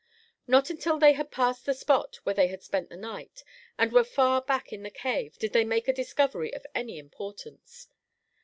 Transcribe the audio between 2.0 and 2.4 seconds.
where